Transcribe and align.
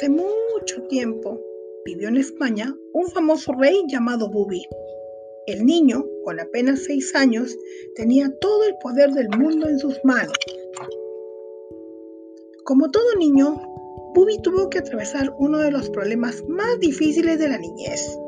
Hace 0.00 0.08
mucho 0.08 0.82
tiempo 0.88 1.38
vivió 1.84 2.08
en 2.08 2.16
España 2.16 2.74
un 2.94 3.08
famoso 3.08 3.52
rey 3.52 3.82
llamado 3.86 4.30
Bubi. 4.30 4.62
El 5.46 5.66
niño, 5.66 6.06
con 6.24 6.40
apenas 6.40 6.84
seis 6.84 7.14
años, 7.14 7.54
tenía 7.96 8.34
todo 8.40 8.64
el 8.64 8.76
poder 8.82 9.10
del 9.10 9.28
mundo 9.28 9.68
en 9.68 9.78
sus 9.78 10.00
manos. 10.02 10.32
Como 12.64 12.90
todo 12.90 13.14
niño, 13.18 13.60
Bubi 14.14 14.38
tuvo 14.40 14.70
que 14.70 14.78
atravesar 14.78 15.34
uno 15.38 15.58
de 15.58 15.70
los 15.70 15.90
problemas 15.90 16.42
más 16.48 16.80
difíciles 16.80 17.38
de 17.38 17.50
la 17.50 17.58
niñez, 17.58 18.18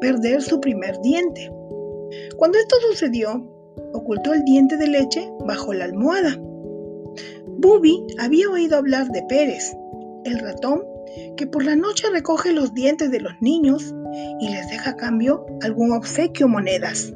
perder 0.00 0.40
su 0.40 0.62
primer 0.62 0.98
diente. 1.02 1.52
Cuando 2.38 2.56
esto 2.56 2.76
sucedió, 2.88 3.46
ocultó 3.92 4.32
el 4.32 4.44
diente 4.44 4.78
de 4.78 4.86
leche 4.86 5.30
bajo 5.40 5.74
la 5.74 5.84
almohada. 5.84 6.40
Bubi 7.58 8.02
había 8.18 8.48
oído 8.48 8.78
hablar 8.78 9.08
de 9.08 9.22
Pérez, 9.28 9.76
el 10.26 10.38
ratón 10.40 10.82
que 11.36 11.46
por 11.46 11.64
la 11.64 11.76
noche 11.76 12.10
recoge 12.10 12.52
los 12.52 12.74
dientes 12.74 13.10
de 13.10 13.20
los 13.20 13.32
niños 13.40 13.94
y 14.40 14.48
les 14.48 14.68
deja 14.68 14.90
a 14.90 14.96
cambio 14.96 15.46
algún 15.62 15.92
obsequio 15.92 16.46
o 16.46 16.48
monedas. 16.48 17.12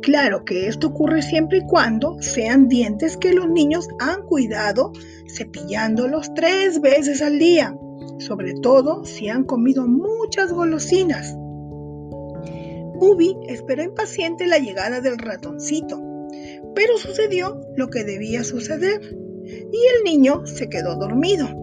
Claro 0.00 0.44
que 0.44 0.66
esto 0.66 0.88
ocurre 0.88 1.22
siempre 1.22 1.58
y 1.58 1.66
cuando 1.66 2.16
sean 2.20 2.68
dientes 2.68 3.16
que 3.16 3.32
los 3.32 3.48
niños 3.48 3.88
han 4.00 4.22
cuidado 4.22 4.92
cepillándolos 5.28 6.34
tres 6.34 6.80
veces 6.80 7.22
al 7.22 7.38
día, 7.38 7.76
sobre 8.18 8.54
todo 8.54 9.04
si 9.04 9.28
han 9.28 9.44
comido 9.44 9.86
muchas 9.86 10.52
golosinas. 10.52 11.34
Ubi 13.04 13.36
esperó 13.48 13.82
impaciente 13.82 14.46
la 14.46 14.58
llegada 14.58 15.00
del 15.00 15.18
ratoncito, 15.18 16.00
pero 16.74 16.98
sucedió 16.98 17.60
lo 17.76 17.88
que 17.88 18.04
debía 18.04 18.44
suceder 18.44 19.00
y 19.44 19.86
el 19.96 20.04
niño 20.04 20.46
se 20.46 20.68
quedó 20.68 20.96
dormido. 20.96 21.61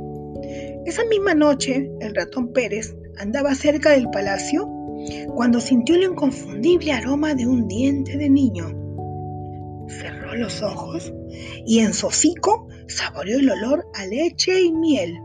Esa 0.85 1.03
misma 1.05 1.33
noche, 1.33 1.91
el 1.99 2.15
ratón 2.15 2.53
Pérez 2.53 2.95
andaba 3.17 3.53
cerca 3.53 3.91
del 3.91 4.09
palacio 4.09 4.67
cuando 5.35 5.59
sintió 5.59 5.95
el 5.95 6.03
inconfundible 6.03 6.91
aroma 6.91 7.35
de 7.35 7.47
un 7.47 7.67
diente 7.67 8.17
de 8.17 8.29
niño. 8.29 8.67
Cerró 9.87 10.35
los 10.35 10.61
ojos 10.61 11.13
y 11.65 11.79
en 11.79 11.93
su 11.93 12.07
hocico 12.07 12.67
saboreó 12.87 13.39
el 13.39 13.49
olor 13.49 13.85
a 13.95 14.05
leche 14.05 14.61
y 14.61 14.71
miel. 14.71 15.17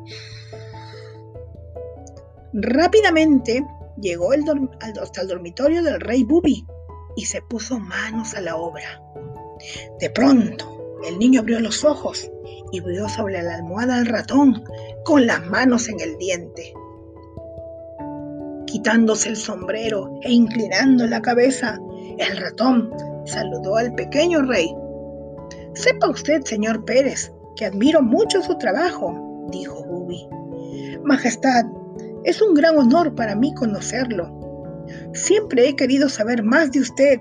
Rápidamente 2.53 3.65
llegó 4.01 4.31
hasta 5.01 5.23
el 5.23 5.29
dormitorio 5.29 5.83
del 5.83 6.01
rey 6.01 6.25
Bubi 6.25 6.65
y 7.17 7.27
se 7.27 7.43
puso 7.43 7.79
manos 7.79 8.35
a 8.35 8.41
la 8.41 8.57
obra. 8.57 9.03
De 10.01 10.11
pronto, 10.11 11.01
el 11.07 11.19
niño 11.19 11.41
abrió 11.41 11.61
los 11.61 11.85
ojos 11.85 12.31
y 12.73 12.81
vio 12.81 13.09
sobre 13.09 13.43
la 13.43 13.57
almohada 13.57 13.99
al 13.99 14.07
ratón 14.07 14.65
con 15.05 15.27
las 15.27 15.47
manos 15.47 15.89
en 15.89 16.01
el 16.01 16.17
diente. 16.17 16.73
Quitándose 18.67 19.29
el 19.29 19.37
sombrero 19.37 20.19
e 20.23 20.33
inclinando 20.33 21.07
la 21.07 21.21
cabeza, 21.21 21.79
el 22.19 22.37
ratón 22.39 22.91
saludó 23.27 23.77
al 23.77 23.95
pequeño 23.95 24.43
rey. 24.43 24.75
Sepa 25.75 26.09
usted, 26.09 26.43
señor 26.45 26.85
Pérez, 26.85 27.33
que 27.57 27.67
admiro 27.67 28.03
mucho 28.03 28.43
su 28.43 28.57
trabajo, 28.57 29.49
dijo 29.51 29.85
Bubi. 29.85 30.27
Majestad, 31.05 31.67
es 32.25 32.41
un 32.41 32.55
gran 32.55 32.79
honor 32.79 33.15
para 33.15 33.37
mí 33.37 33.53
conocerlo. 33.55 34.31
Siempre 35.13 35.69
he 35.69 35.77
querido 35.77 36.09
saber 36.09 36.43
más 36.43 36.73
de 36.73 36.81
usted. 36.81 37.21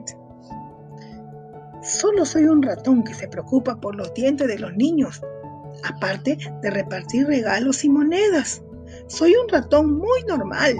Solo 1.81 2.25
soy 2.25 2.45
un 2.45 2.64
ratón 2.64 3.03
que 3.03 3.14
se 3.14 3.28
preocupa 3.28 3.75
por 3.81 3.95
los 3.95 4.14
dientes 4.14 4.47
de 4.47 4.58
los 4.58 4.73
niños 4.75 5.22
aparte 5.84 6.38
de 6.62 6.70
repartir 6.70 7.28
regalos 7.28 7.84
y 7.84 7.90
monedas. 7.90 8.62
Soy 9.08 9.34
un 9.36 9.50
ratón 9.50 9.98
muy 9.98 10.24
normal, 10.28 10.78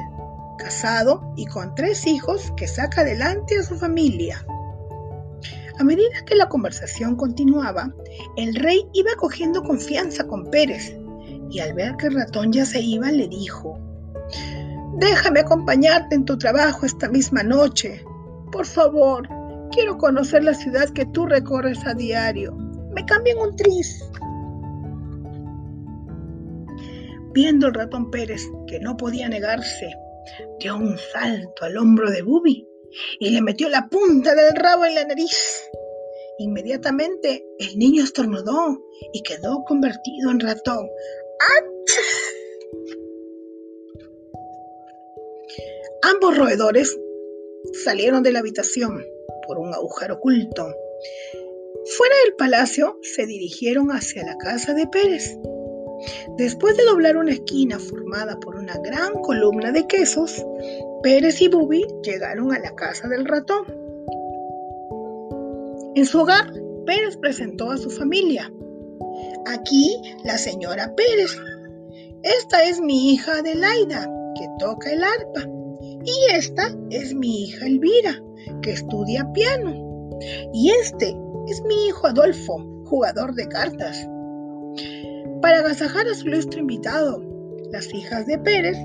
casado 0.57 1.34
y 1.35 1.45
con 1.45 1.75
tres 1.75 2.06
hijos 2.06 2.51
que 2.57 2.67
saca 2.67 3.01
adelante 3.01 3.57
a 3.57 3.63
su 3.63 3.75
familia. 3.75 4.45
A 5.79 5.84
medida 5.84 6.23
que 6.25 6.35
la 6.35 6.50
conversación 6.50 7.16
continuaba, 7.16 7.94
el 8.38 8.56
rey 8.56 8.88
iba 8.94 9.12
cogiendo 9.17 9.63
confianza 9.63 10.25
con 10.28 10.50
Pérez 10.51 10.96
y 11.50 11.59
al 11.59 11.73
ver 11.73 11.96
que 11.97 12.07
el 12.07 12.16
ratón 12.16 12.51
ya 12.51 12.66
se 12.66 12.79
iba 12.79 13.12
le 13.12 13.28
dijo, 13.28 13.79
Déjame 14.96 15.40
acompañarte 15.40 16.16
en 16.16 16.25
tu 16.25 16.38
trabajo 16.38 16.85
esta 16.85 17.09
misma 17.09 17.41
noche. 17.41 18.06
Por 18.51 18.66
favor, 18.66 19.28
quiero 19.72 19.97
conocer 19.97 20.44
la 20.44 20.53
ciudad 20.53 20.90
que 20.90 21.06
tú 21.07 21.25
recorres 21.25 21.85
a 21.88 21.96
diario. 21.96 22.56
Me 22.94 23.03
cambian 23.06 23.40
un 23.40 23.56
tris. 23.56 24.03
Viendo 27.33 27.67
el 27.67 27.73
ratón 27.73 28.11
Pérez 28.11 28.41
que 28.67 28.79
no 28.79 28.95
podía 28.95 29.27
negarse, 29.27 29.89
dio 30.59 30.75
un 30.75 30.97
salto 30.97 31.66
al 31.66 31.77
hombro 31.77 32.11
de 32.11 32.21
Bubi 32.21 32.67
y 33.19 33.31
le 33.31 33.41
metió 33.41 33.69
la 33.69 33.89
punta 33.89 34.35
del 34.35 34.55
rabo 34.55 34.85
en 34.85 34.95
la 34.95 35.05
nariz. 35.05 35.63
Inmediatamente 36.38 37.45
el 37.59 37.77
niño 37.77 38.03
estornudó 38.03 38.79
y 39.13 39.23
quedó 39.23 39.63
convertido 39.66 40.29
en 40.31 40.39
ratón. 40.39 40.88
Ambos 46.03 46.38
roedores 46.38 46.95
salieron 47.83 48.23
de 48.23 48.31
la 48.31 48.39
habitación 48.39 49.03
por 49.47 49.57
un 49.57 49.73
agujero 49.73 50.16
oculto. 50.16 50.67
Fuera 51.97 52.16
del 52.25 52.35
palacio 52.35 52.99
se 53.01 53.25
dirigieron 53.25 53.89
hacia 53.89 54.23
la 54.23 54.38
casa 54.38 54.73
de 54.73 54.88
Pérez. 54.88 55.38
Después 56.38 56.78
de 56.78 56.84
doblar 56.86 57.18
una 57.18 57.31
esquina 57.31 57.80
formada 57.80 58.40
por 58.40 58.56
una 58.56 58.78
gran 58.80 59.14
columna 59.22 59.72
de 59.72 59.88
quesos, 59.88 60.46
Pérez 61.02 61.41
y 61.41 61.47
Bubi 61.47 61.86
llegaron 62.03 62.53
a 62.53 62.59
la 62.59 62.74
casa 62.75 63.08
del 63.08 63.25
ratón. 63.25 63.66
En 65.96 66.06
su 66.06 66.22
hogar, 66.22 66.52
Pérez 66.86 67.18
presentó 67.18 67.72
a 67.72 67.78
su 67.78 67.90
familia. 67.90 68.52
Aquí 69.46 69.96
la 70.24 70.38
señora 70.38 70.94
Pérez. 70.96 71.38
Esta 72.24 72.64
es 72.64 72.80
mi 72.80 73.12
hija 73.12 73.40
Adelaida, 73.40 74.09
que 74.35 74.47
toca 74.59 74.91
el 74.91 75.03
arpa. 75.03 75.47
Y 76.06 76.35
esta 76.35 76.75
es 76.90 77.14
mi 77.14 77.44
hija 77.44 77.66
Elvira, 77.66 78.22
que 78.62 78.72
estudia 78.72 79.30
piano. 79.34 80.20
Y 80.53 80.72
este 80.72 81.16
es 81.47 81.62
mi 81.64 81.88
hijo 81.88 82.08
Adolfo, 82.08 82.58
jugador 82.85 83.35
de 83.35 83.47
cartas. 83.47 84.08
Para 85.41 85.59
agasajar 85.59 86.07
a 86.07 86.16
su 86.16 86.28
ilustre 86.28 86.59
invitado, 86.59 87.22
las 87.72 87.94
hijas 87.94 88.25
de 88.25 88.38
Pérez 88.39 88.78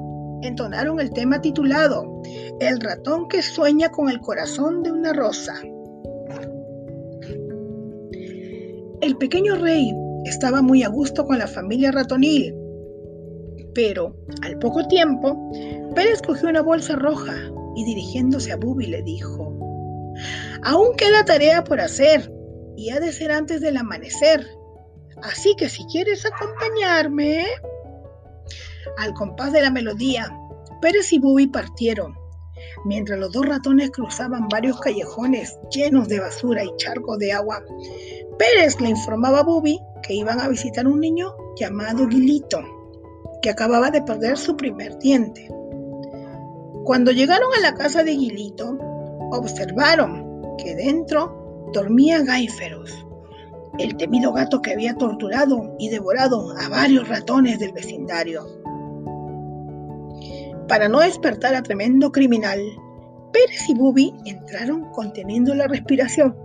entonaron 0.43 1.01
el 1.01 1.13
tema 1.13 1.41
titulado 1.41 2.23
El 2.61 2.81
ratón 2.81 3.29
que 3.29 3.43
sueña 3.43 3.91
con 3.91 4.09
el 4.09 4.21
corazón 4.21 4.83
de 4.83 4.93
una 4.93 5.13
rosa. 5.13 5.55
El 9.01 9.17
pequeño 9.17 9.57
rey 9.57 9.93
estaba 10.25 10.63
muy 10.63 10.83
a 10.83 10.89
gusto 10.89 11.25
con 11.25 11.39
la 11.39 11.47
familia 11.47 11.93
ratonil, 11.93 12.55
pero 13.75 14.17
al 14.43 14.59
poco 14.59 14.87
tiempo, 14.89 15.51
Pérez 15.95 16.21
cogió 16.23 16.49
una 16.49 16.63
bolsa 16.63 16.97
roja 16.97 17.35
y 17.77 17.85
dirigiéndose 17.85 18.51
a 18.51 18.57
Bubi 18.57 18.87
le 18.87 19.03
dijo, 19.03 19.55
Aún 20.63 20.97
queda 20.97 21.25
tarea 21.25 21.63
por 21.63 21.81
hacer 21.81 22.33
y 22.77 22.91
ha 22.91 23.01
de 23.01 23.13
ser 23.13 23.31
antes 23.31 23.61
del 23.61 23.77
amanecer. 23.77 24.47
Así 25.23 25.55
que 25.57 25.69
si 25.69 25.85
quieres 25.87 26.25
acompañarme... 26.27 27.45
Al 28.97 29.15
compás 29.15 29.53
de 29.53 29.61
la 29.61 29.71
melodía, 29.71 30.37
Pérez 30.81 31.13
y 31.13 31.19
Bubi 31.19 31.47
partieron, 31.47 32.17
mientras 32.85 33.19
los 33.19 33.33
dos 33.33 33.47
ratones 33.47 33.91
cruzaban 33.91 34.49
varios 34.49 34.81
callejones 34.81 35.59
llenos 35.71 36.09
de 36.09 36.21
basura 36.21 36.65
y 36.65 36.75
charcos 36.77 37.19
de 37.19 37.33
agua. 37.33 37.63
Pérez 38.39 38.81
le 38.81 38.89
informaba 38.89 39.41
a 39.41 39.43
Bubi 39.45 39.79
que 40.03 40.15
iban 40.15 40.41
a 40.41 40.49
visitar 40.49 40.87
un 40.87 41.01
niño 41.01 41.35
llamado 41.57 42.07
Guilito, 42.07 42.61
que 43.43 43.51
acababa 43.51 43.91
de 43.91 44.03
perder 44.03 44.37
su 44.37 44.57
primer 44.57 44.99
diente. 44.99 45.49
Cuando 46.85 47.13
llegaron 47.13 47.51
a 47.57 47.61
la 47.61 47.75
casa 47.75 48.03
de 48.03 48.13
Guilito, 48.13 48.79
observaron 49.33 50.57
que 50.57 50.75
dentro 50.75 51.71
dormía 51.73 52.23
Gáiferos, 52.23 53.07
el 53.79 53.97
temido 53.97 54.33
gato 54.33 54.61
que 54.63 54.73
había 54.73 54.95
torturado 54.95 55.75
y 55.79 55.89
devorado 55.89 56.53
a 56.59 56.69
varios 56.69 57.09
ratones 57.09 57.59
del 57.59 57.73
vecindario. 57.73 58.47
Para 60.69 60.89
no 60.89 61.01
despertar 61.01 61.55
a 61.55 61.63
tremendo 61.63 62.13
criminal, 62.13 62.61
Pérez 63.33 63.69
y 63.69 63.75
Bubi 63.75 64.15
entraron 64.25 64.91
conteniendo 64.93 65.55
la 65.55 65.67
respiración. 65.67 66.37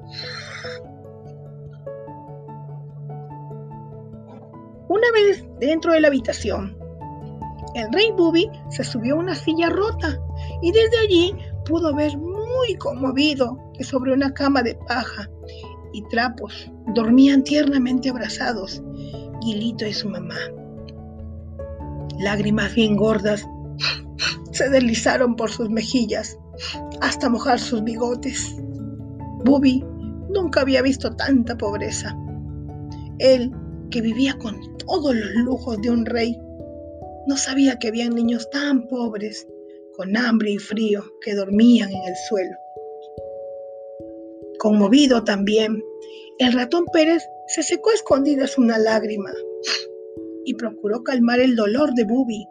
Una 4.87 5.11
vez 5.11 5.45
dentro 5.59 5.93
de 5.93 6.01
la 6.01 6.07
habitación, 6.07 6.77
el 7.73 7.91
rey 7.91 8.11
Bubi 8.11 8.49
se 8.69 8.83
subió 8.83 9.15
a 9.15 9.19
una 9.19 9.35
silla 9.35 9.69
rota 9.69 10.19
y 10.61 10.71
desde 10.71 10.99
allí 10.99 11.35
pudo 11.65 11.93
ver 11.95 12.17
muy 12.17 12.75
conmovido 12.77 13.57
que 13.73 13.83
sobre 13.83 14.13
una 14.13 14.33
cama 14.33 14.61
de 14.61 14.75
paja 14.75 15.27
y 15.93 16.01
trapos 16.09 16.71
dormían 16.93 17.43
tiernamente 17.43 18.09
abrazados 18.09 18.83
Guilito 19.41 19.85
y 19.85 19.93
su 19.93 20.09
mamá. 20.09 20.37
Lágrimas 22.19 22.73
bien 22.75 22.95
gordas 22.95 23.45
se 24.51 24.69
deslizaron 24.69 25.35
por 25.35 25.49
sus 25.49 25.69
mejillas 25.69 26.37
hasta 27.01 27.29
mojar 27.29 27.59
sus 27.59 27.83
bigotes. 27.83 28.55
Bubi 29.45 29.83
nunca 30.29 30.61
había 30.61 30.81
visto 30.81 31.11
tanta 31.15 31.57
pobreza. 31.57 32.17
Él, 33.19 33.51
que 33.89 34.01
vivía 34.01 34.37
con 34.37 34.59
todos 34.77 35.15
los 35.15 35.31
lujos 35.35 35.81
de 35.81 35.91
un 35.91 36.05
rey, 36.05 36.39
no 37.27 37.37
sabía 37.37 37.77
que 37.77 37.89
había 37.89 38.09
niños 38.09 38.49
tan 38.49 38.87
pobres, 38.87 39.47
con 39.95 40.15
hambre 40.17 40.51
y 40.51 40.57
frío, 40.57 41.03
que 41.21 41.35
dormían 41.35 41.91
en 41.91 42.03
el 42.03 42.15
suelo. 42.27 42.55
Conmovido 44.63 45.25
también, 45.25 45.83
el 46.39 46.53
ratón 46.53 46.85
Pérez 46.93 47.21
se 47.47 47.63
secó 47.63 47.89
a 47.89 47.95
escondidas 47.95 48.57
una 48.57 48.77
lágrima 48.77 49.29
y 50.45 50.53
procuró 50.53 51.03
calmar 51.03 51.41
el 51.41 51.57
dolor 51.57 51.93
de 51.95 52.05
Bubi, 52.05 52.47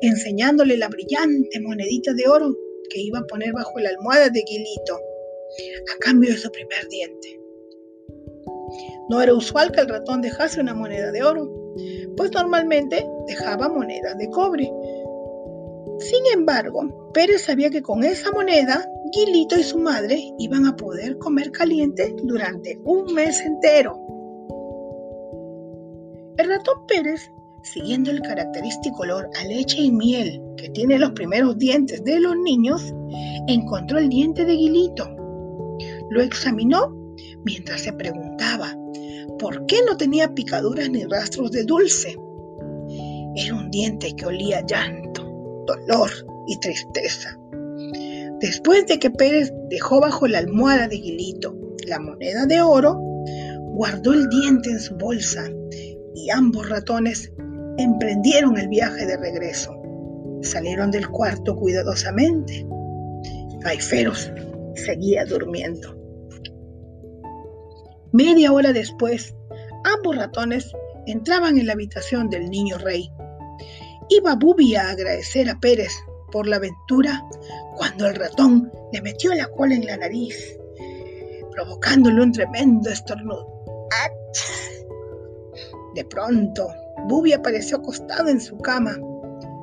enseñándole 0.00 0.78
la 0.78 0.88
brillante 0.88 1.60
monedita 1.60 2.14
de 2.14 2.26
oro 2.26 2.56
que 2.88 2.98
iba 2.98 3.18
a 3.18 3.26
poner 3.26 3.52
bajo 3.52 3.78
la 3.78 3.90
almohada 3.90 4.30
de 4.30 4.40
Guilito, 4.40 4.96
a 5.94 5.98
cambio 5.98 6.30
de 6.30 6.38
su 6.38 6.50
primer 6.50 6.88
diente. 6.88 7.38
No 9.10 9.20
era 9.20 9.34
usual 9.34 9.70
que 9.70 9.82
el 9.82 9.88
ratón 9.90 10.22
dejase 10.22 10.62
una 10.62 10.72
moneda 10.72 11.12
de 11.12 11.24
oro, 11.24 11.46
pues 12.16 12.32
normalmente 12.32 13.06
dejaba 13.26 13.68
monedas 13.68 14.16
de 14.16 14.30
cobre. 14.30 14.72
Sin 15.98 16.24
embargo, 16.32 17.10
Pérez 17.12 17.42
sabía 17.42 17.68
que 17.68 17.82
con 17.82 18.02
esa 18.02 18.30
moneda, 18.32 18.82
Guilito 19.14 19.56
y 19.56 19.62
su 19.62 19.78
madre 19.78 20.18
iban 20.38 20.66
a 20.66 20.74
poder 20.74 21.18
comer 21.18 21.52
caliente 21.52 22.16
durante 22.24 22.80
un 22.84 23.14
mes 23.14 23.40
entero. 23.42 23.96
El 26.36 26.48
ratón 26.48 26.84
Pérez, 26.88 27.30
siguiendo 27.62 28.10
el 28.10 28.20
característico 28.22 29.02
olor 29.02 29.28
a 29.40 29.44
leche 29.46 29.82
y 29.82 29.92
miel 29.92 30.42
que 30.56 30.68
tiene 30.70 30.98
los 30.98 31.12
primeros 31.12 31.56
dientes 31.58 32.02
de 32.02 32.18
los 32.18 32.36
niños, 32.36 32.92
encontró 33.46 33.98
el 33.98 34.08
diente 34.08 34.44
de 34.44 34.54
Guilito. 34.54 35.08
Lo 36.10 36.20
examinó 36.20 36.92
mientras 37.44 37.82
se 37.82 37.92
preguntaba 37.92 38.76
por 39.38 39.64
qué 39.66 39.76
no 39.86 39.96
tenía 39.96 40.34
picaduras 40.34 40.90
ni 40.90 41.04
rastros 41.04 41.52
de 41.52 41.62
dulce. 41.62 42.16
Era 43.36 43.54
un 43.54 43.70
diente 43.70 44.14
que 44.16 44.26
olía 44.26 44.64
llanto, 44.66 45.22
dolor 45.66 46.10
y 46.48 46.58
tristeza. 46.58 47.38
Después 48.44 48.86
de 48.86 48.98
que 48.98 49.10
Pérez 49.10 49.54
dejó 49.70 50.02
bajo 50.02 50.28
la 50.28 50.36
almohada 50.36 50.86
de 50.86 50.96
Guilito 50.96 51.56
la 51.86 51.98
moneda 51.98 52.44
de 52.44 52.60
oro, 52.60 53.00
guardó 53.72 54.12
el 54.12 54.28
diente 54.28 54.68
en 54.68 54.80
su 54.80 54.96
bolsa 54.96 55.48
y 56.14 56.28
ambos 56.28 56.68
ratones 56.68 57.32
emprendieron 57.78 58.58
el 58.58 58.68
viaje 58.68 59.06
de 59.06 59.16
regreso. 59.16 59.72
Salieron 60.42 60.90
del 60.90 61.08
cuarto 61.08 61.56
cuidadosamente. 61.56 62.66
Gaiferos 63.60 64.30
seguía 64.74 65.24
durmiendo. 65.24 65.96
Media 68.12 68.52
hora 68.52 68.74
después, 68.74 69.34
ambos 69.84 70.16
ratones 70.16 70.70
entraban 71.06 71.56
en 71.56 71.66
la 71.66 71.72
habitación 71.72 72.28
del 72.28 72.50
niño 72.50 72.76
rey. 72.76 73.10
Iba 74.10 74.34
Bubi 74.34 74.74
a 74.74 74.90
agradecer 74.90 75.48
a 75.48 75.58
Pérez 75.58 75.94
por 76.34 76.48
la 76.48 76.56
aventura 76.56 77.24
cuando 77.76 78.08
el 78.08 78.16
ratón 78.16 78.72
le 78.92 79.00
metió 79.02 79.32
la 79.34 79.46
cola 79.46 79.76
en 79.76 79.86
la 79.86 79.96
nariz, 79.96 80.58
provocándole 81.52 82.20
un 82.20 82.32
tremendo 82.32 82.90
estornudo. 82.90 83.46
De 85.94 86.04
pronto, 86.04 86.66
Bubi 87.08 87.34
apareció 87.34 87.76
acostado 87.76 88.28
en 88.28 88.40
su 88.40 88.58
cama. 88.58 88.98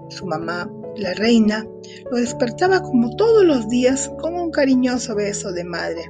Su 0.07 0.25
mamá, 0.25 0.71
la 0.95 1.13
reina, 1.13 1.67
lo 2.09 2.15
despertaba 2.15 2.81
como 2.81 3.17
todos 3.17 3.43
los 3.43 3.67
días 3.67 4.09
con 4.21 4.35
un 4.35 4.49
cariñoso 4.49 5.13
beso 5.13 5.51
de 5.51 5.65
madre. 5.65 6.05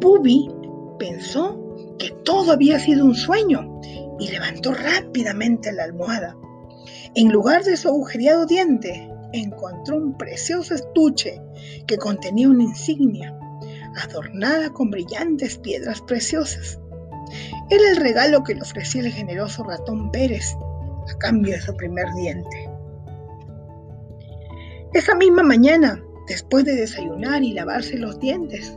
Bubi 0.00 0.50
pensó 0.98 1.56
que 2.00 2.10
todo 2.24 2.50
había 2.50 2.80
sido 2.80 3.04
un 3.04 3.14
sueño 3.14 3.80
y 4.18 4.28
levantó 4.28 4.74
rápidamente 4.74 5.72
la 5.72 5.84
almohada. 5.84 6.36
En 7.14 7.30
lugar 7.30 7.64
de 7.64 7.76
su 7.76 7.88
agujereado 7.88 8.46
diente, 8.46 9.10
encontró 9.32 9.96
un 9.96 10.16
precioso 10.16 10.74
estuche 10.74 11.40
que 11.86 11.98
contenía 11.98 12.48
una 12.48 12.64
insignia 12.64 13.36
adornada 13.96 14.70
con 14.70 14.90
brillantes 14.90 15.58
piedras 15.58 16.00
preciosas. 16.02 16.78
Era 17.70 17.90
el 17.90 17.96
regalo 17.96 18.42
que 18.42 18.54
le 18.54 18.62
ofrecía 18.62 19.02
el 19.02 19.12
generoso 19.12 19.62
ratón 19.64 20.10
Pérez 20.10 20.56
a 21.08 21.18
cambio 21.18 21.54
de 21.54 21.60
su 21.60 21.76
primer 21.76 22.06
diente. 22.14 22.68
Esa 24.92 25.14
misma 25.14 25.42
mañana, 25.42 26.02
después 26.26 26.64
de 26.64 26.74
desayunar 26.74 27.42
y 27.42 27.52
lavarse 27.52 27.96
los 27.96 28.18
dientes, 28.18 28.76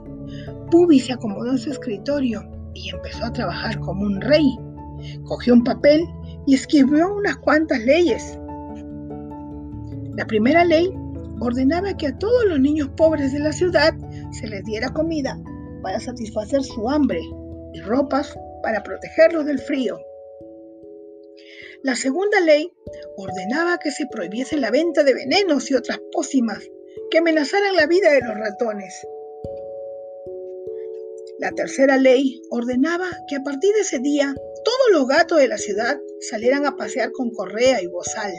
Pubi 0.69 1.00
se 1.00 1.13
acomodó 1.13 1.51
en 1.51 1.57
su 1.57 1.71
escritorio 1.71 2.44
y 2.74 2.89
empezó 2.89 3.25
a 3.25 3.33
trabajar 3.33 3.80
como 3.80 4.04
un 4.04 4.21
rey. 4.21 4.57
Cogió 5.25 5.54
un 5.54 5.63
papel 5.63 6.07
y 6.45 6.55
escribió 6.55 7.13
unas 7.15 7.37
cuantas 7.37 7.79
leyes. 7.79 8.37
La 10.15 10.25
primera 10.25 10.63
ley 10.63 10.93
ordenaba 11.39 11.95
que 11.97 12.07
a 12.07 12.17
todos 12.17 12.45
los 12.45 12.59
niños 12.59 12.89
pobres 12.95 13.33
de 13.33 13.39
la 13.39 13.51
ciudad 13.51 13.93
se 14.31 14.47
les 14.47 14.63
diera 14.63 14.89
comida 14.89 15.39
para 15.81 15.99
satisfacer 15.99 16.63
su 16.63 16.89
hambre 16.89 17.21
y 17.73 17.81
ropas 17.81 18.35
para 18.61 18.83
protegerlos 18.83 19.45
del 19.45 19.59
frío. 19.59 19.99
La 21.83 21.95
segunda 21.95 22.39
ley 22.39 22.71
ordenaba 23.17 23.77
que 23.77 23.91
se 23.91 24.07
prohibiese 24.07 24.57
la 24.57 24.71
venta 24.71 25.03
de 25.03 25.13
venenos 25.13 25.69
y 25.69 25.75
otras 25.75 25.99
pócimas 26.13 26.59
que 27.11 27.17
amenazaran 27.17 27.75
la 27.75 27.87
vida 27.87 28.11
de 28.11 28.21
los 28.21 28.37
ratones. 28.37 29.05
La 31.39 31.51
tercera 31.51 31.97
ley 31.97 32.41
ordenaba 32.51 33.07
que 33.27 33.35
a 33.35 33.43
partir 33.43 33.73
de 33.73 33.81
ese 33.81 33.99
día 33.99 34.33
todos 34.63 34.91
los 34.93 35.07
gatos 35.07 35.39
de 35.39 35.49
la 35.49 35.57
ciudad 35.57 35.99
salieran 36.29 36.65
a 36.65 36.75
pasear 36.75 37.11
con 37.11 37.31
correa 37.31 37.81
y 37.81 37.87
bozal. 37.87 38.31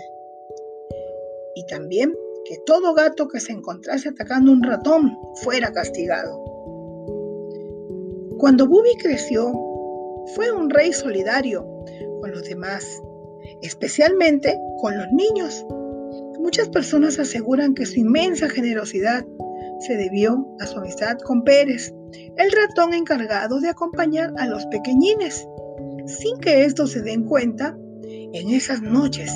Y 1.54 1.66
también 1.66 2.14
que 2.44 2.56
todo 2.66 2.94
gato 2.94 3.28
que 3.28 3.40
se 3.40 3.52
encontrase 3.52 4.10
atacando 4.10 4.52
un 4.52 4.62
ratón 4.62 5.16
fuera 5.42 5.72
castigado. 5.72 6.42
Cuando 8.38 8.66
Bubi 8.66 8.94
creció, 8.98 9.52
fue 10.34 10.50
un 10.50 10.68
rey 10.70 10.92
solidario 10.92 11.66
con 12.20 12.32
los 12.32 12.44
demás, 12.44 13.02
especialmente 13.62 14.58
con 14.78 14.96
los 14.96 15.06
niños. 15.12 15.64
Muchas 16.38 16.68
personas 16.68 17.18
aseguran 17.18 17.74
que 17.74 17.86
su 17.86 18.00
inmensa 18.00 18.48
generosidad 18.48 19.24
se 19.80 19.96
debió 19.96 20.46
a 20.60 20.66
su 20.66 20.78
amistad 20.78 21.16
con 21.24 21.42
Pérez, 21.44 21.94
el 22.36 22.52
ratón 22.52 22.94
encargado 22.94 23.60
de 23.60 23.68
acompañar 23.68 24.32
a 24.38 24.46
los 24.46 24.66
pequeñines, 24.66 25.46
sin 26.06 26.38
que 26.38 26.64
estos 26.64 26.92
se 26.92 27.02
den 27.02 27.24
cuenta 27.24 27.76
en 28.02 28.50
esas 28.50 28.82
noches 28.82 29.30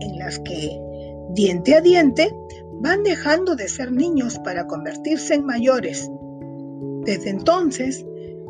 en 0.00 0.18
las 0.18 0.38
que, 0.40 0.78
diente 1.34 1.74
a 1.74 1.80
diente, 1.80 2.34
van 2.80 3.02
dejando 3.02 3.56
de 3.56 3.68
ser 3.68 3.92
niños 3.92 4.38
para 4.38 4.66
convertirse 4.66 5.34
en 5.34 5.44
mayores. 5.44 6.10
Desde 7.04 7.30
entonces, 7.30 8.04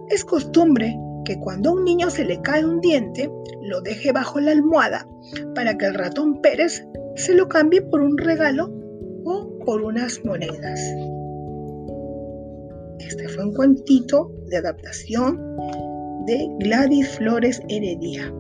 es 0.08 0.24
costumbre 0.24 0.96
que 1.24 1.38
cuando 1.38 1.70
a 1.70 1.72
un 1.74 1.84
niño 1.84 2.10
se 2.10 2.24
le 2.24 2.40
cae 2.40 2.64
un 2.64 2.80
diente, 2.80 3.30
lo 3.62 3.80
deje 3.80 4.12
bajo 4.12 4.40
la 4.40 4.52
almohada 4.52 5.06
para 5.54 5.76
que 5.76 5.86
el 5.86 5.94
ratón 5.94 6.40
Pérez 6.40 6.84
se 7.16 7.34
lo 7.34 7.48
cambie 7.48 7.82
por 7.82 8.00
un 8.00 8.16
regalo 8.16 8.72
o 9.24 9.58
por 9.64 9.82
unas 9.82 10.24
monedas. 10.24 10.80
Este 12.98 13.28
fue 13.28 13.44
un 13.44 13.54
cuentito 13.54 14.32
de 14.46 14.56
adaptación 14.58 15.56
de 16.26 16.48
Gladys 16.58 17.16
Flores 17.16 17.60
Heredia. 17.68 18.32